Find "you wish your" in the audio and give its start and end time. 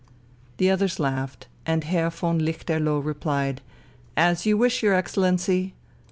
4.47-4.95